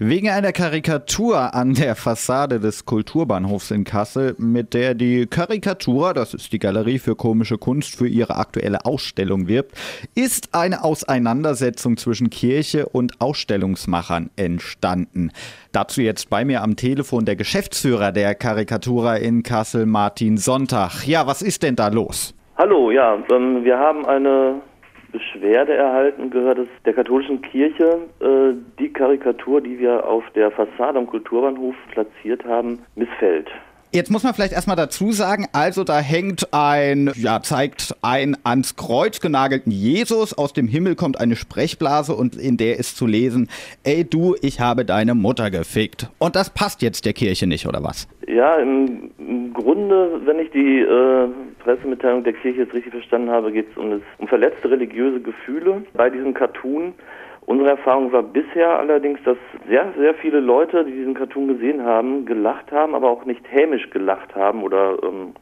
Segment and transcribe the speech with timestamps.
[0.00, 6.34] Wegen einer Karikatur an der Fassade des Kulturbahnhofs in Kassel, mit der die Karikatura, das
[6.34, 9.78] ist die Galerie für komische Kunst, für ihre aktuelle Ausstellung wirbt,
[10.16, 15.30] ist eine Auseinandersetzung zwischen Kirche und Ausstellungsmachern entstanden.
[15.70, 21.06] Dazu jetzt bei mir am Telefon der Geschäftsführer der Karikatura in Kassel, Martin Sonntag.
[21.06, 22.34] Ja, was ist denn da los?
[22.56, 24.60] Hallo, ja, ähm, wir haben eine
[25.14, 30.98] Beschwerde erhalten, gehört es der katholischen Kirche, äh, die Karikatur, die wir auf der Fassade
[30.98, 33.48] am Kulturbahnhof platziert haben, missfällt.
[33.94, 38.74] Jetzt muss man vielleicht erstmal dazu sagen, also da hängt ein, ja, zeigt ein ans
[38.74, 43.48] Kreuz genagelten Jesus, aus dem Himmel kommt eine Sprechblase und in der ist zu lesen,
[43.84, 46.08] ey du, ich habe deine Mutter gefickt.
[46.18, 48.08] Und das passt jetzt der Kirche nicht, oder was?
[48.34, 51.28] Ja, im, im Grunde, wenn ich die äh,
[51.60, 56.10] Pressemitteilung der Kirche jetzt richtig verstanden habe, geht es um, um verletzte religiöse Gefühle bei
[56.10, 56.94] diesem Cartoon.
[57.46, 59.36] Unsere Erfahrung war bisher allerdings, dass
[59.68, 63.88] sehr, sehr viele Leute, die diesen Cartoon gesehen haben, gelacht haben, aber auch nicht hämisch
[63.90, 65.34] gelacht haben oder ähm,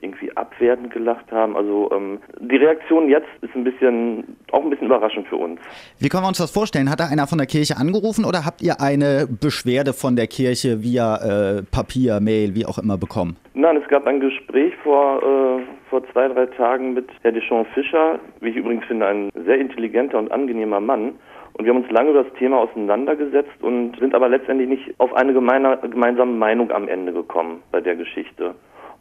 [0.00, 1.56] irgendwie abwertend gelacht haben.
[1.56, 5.60] Also ähm, die Reaktion jetzt ist ein bisschen auch ein bisschen überraschend für uns.
[5.98, 6.90] Wie können wir uns das vorstellen?
[6.90, 10.82] Hat da einer von der Kirche angerufen oder habt ihr eine Beschwerde von der Kirche
[10.82, 13.36] via äh, Papier, Mail, wie auch immer bekommen?
[13.54, 18.20] Nein, es gab ein Gespräch vor äh, vor zwei drei Tagen mit Herr Deschamps Fischer,
[18.40, 21.14] wie ich übrigens finde, ein sehr intelligenter und angenehmer Mann.
[21.54, 25.12] Und wir haben uns lange über das Thema auseinandergesetzt und sind aber letztendlich nicht auf
[25.12, 28.54] eine gemeine, gemeinsame Meinung am Ende gekommen bei der Geschichte.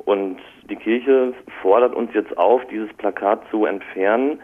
[0.09, 4.39] Und die Kirche fordert uns jetzt auf, dieses Plakat zu entfernen.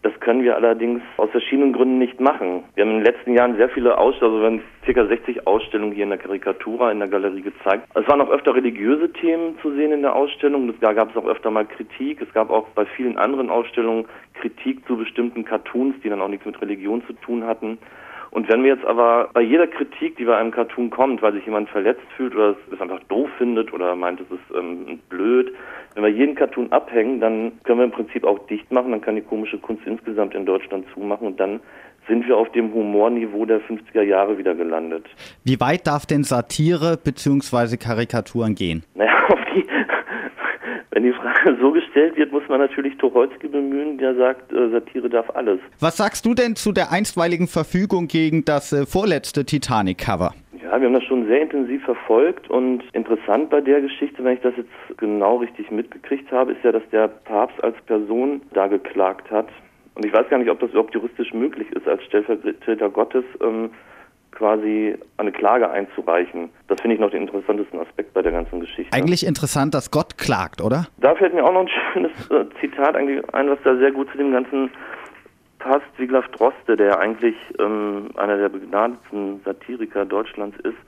[0.00, 2.64] Das können wir allerdings aus verschiedenen Gründen nicht machen.
[2.74, 5.14] Wir haben in den letzten Jahren sehr viele Ausstellungen, also wir haben ca.
[5.14, 7.86] 60 Ausstellungen hier in der Karikatura in der Galerie gezeigt.
[7.94, 10.72] Es waren auch öfter religiöse Themen zu sehen in der Ausstellung.
[10.80, 12.22] Da gab es auch öfter mal Kritik.
[12.22, 16.46] Es gab auch bei vielen anderen Ausstellungen Kritik zu bestimmten Cartoons, die dann auch nichts
[16.46, 17.78] mit Religion zu tun hatten.
[18.32, 21.44] Und wenn wir jetzt aber bei jeder Kritik, die bei einem Cartoon kommt, weil sich
[21.44, 25.52] jemand verletzt fühlt oder es einfach doof findet oder meint, es ist ähm, blöd,
[25.94, 29.16] wenn wir jeden Cartoon abhängen, dann können wir im Prinzip auch dicht machen, dann kann
[29.16, 31.60] die komische Kunst insgesamt in Deutschland zumachen und dann
[32.08, 35.06] sind wir auf dem Humorniveau der 50er Jahre wieder gelandet.
[35.44, 37.76] Wie weit darf denn Satire bzw.
[37.76, 38.82] Karikaturen gehen?
[38.94, 39.64] Naja, auf die
[40.92, 45.08] wenn die Frage so gestellt wird, muss man natürlich Tucholsky bemühen, der sagt, äh, Satire
[45.08, 45.58] darf alles.
[45.80, 50.34] Was sagst du denn zu der einstweiligen Verfügung gegen das äh, vorletzte Titanic-Cover?
[50.62, 54.42] Ja, wir haben das schon sehr intensiv verfolgt und interessant bei der Geschichte, wenn ich
[54.42, 59.30] das jetzt genau richtig mitgekriegt habe, ist ja, dass der Papst als Person da geklagt
[59.30, 59.48] hat.
[59.94, 63.70] Und ich weiß gar nicht, ob das überhaupt juristisch möglich ist, als Stellvertreter Gottes ähm,
[64.30, 66.48] quasi eine Klage einzureichen.
[66.68, 68.92] Das finde ich noch den interessantesten Aspekt bei der ganzen Geschichte.
[68.92, 70.86] Eigentlich interessant, dass Gott klagt, oder?
[70.98, 74.18] Da fällt mir auch noch ein schönes äh, Zitat ein, was da sehr gut zu
[74.18, 74.70] dem ganzen
[75.58, 75.86] passt.
[75.98, 80.78] Wiglaf Droste, der eigentlich ähm, einer der begnadetsten Satiriker Deutschlands ist,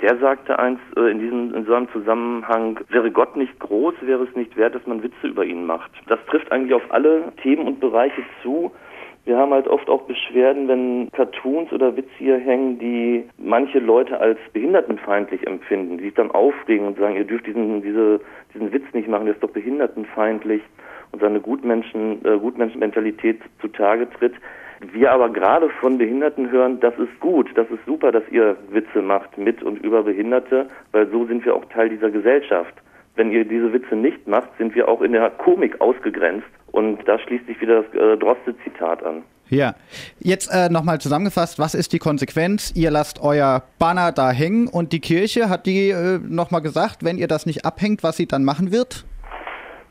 [0.00, 4.24] der sagte einst äh, in diesem in so einem Zusammenhang, wäre Gott nicht groß, wäre
[4.24, 5.90] es nicht wert, dass man Witze über ihn macht.
[6.06, 8.72] Das trifft eigentlich auf alle Themen und Bereiche zu.
[9.24, 14.18] Wir haben halt oft auch Beschwerden, wenn Cartoons oder Witze hier hängen, die manche Leute
[14.18, 18.20] als behindertenfeindlich empfinden, die sich dann aufregen und sagen, ihr dürft diesen, diese,
[18.54, 20.62] diesen Witz nicht machen, der ist doch behindertenfeindlich
[21.12, 24.32] und seine Gutmenschen, äh, Gutmenschenmentalität zutage tritt.
[24.80, 29.02] Wir aber gerade von Behinderten hören, das ist gut, das ist super, dass ihr Witze
[29.02, 32.74] macht mit und über Behinderte, weil so sind wir auch Teil dieser Gesellschaft.
[33.16, 37.18] Wenn ihr diese Witze nicht macht, sind wir auch in der Komik ausgegrenzt und da
[37.18, 39.24] schließt sich wieder das äh, Droste-Zitat an.
[39.50, 39.74] Ja,
[40.20, 42.72] jetzt äh, nochmal zusammengefasst, was ist die Konsequenz?
[42.76, 47.16] Ihr lasst euer Banner da hängen und die Kirche, hat die äh, nochmal gesagt, wenn
[47.16, 49.06] ihr das nicht abhängt, was sie dann machen wird?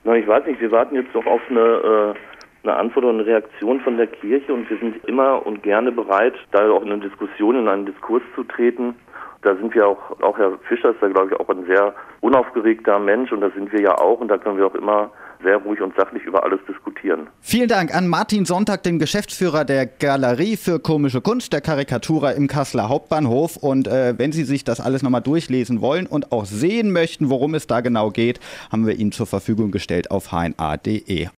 [0.03, 2.36] Na, ich weiß nicht, wir warten jetzt noch auf eine, äh,
[2.67, 6.35] eine Antwort oder eine Reaktion von der Kirche und wir sind immer und gerne bereit,
[6.51, 8.95] da auch in eine Diskussion, in einen Diskurs zu treten.
[9.43, 12.99] Da sind wir auch, auch Herr Fischer ist da glaube ich auch ein sehr unaufgeregter
[12.99, 15.11] Mensch und da sind wir ja auch und da können wir auch immer
[15.43, 17.27] sehr ruhig und sachlich über alles diskutieren.
[17.41, 22.47] Vielen Dank an Martin Sonntag, den Geschäftsführer der Galerie für komische Kunst, der Karikatura im
[22.47, 23.57] Kasseler Hauptbahnhof.
[23.57, 27.53] Und äh, wenn Sie sich das alles nochmal durchlesen wollen und auch sehen möchten, worum
[27.53, 28.39] es da genau geht,
[28.71, 31.27] haben wir Ihnen zur Verfügung gestellt auf hna.de.